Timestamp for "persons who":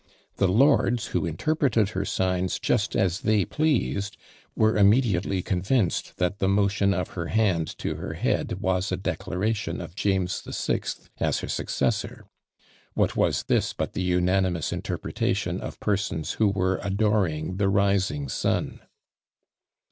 15.79-16.47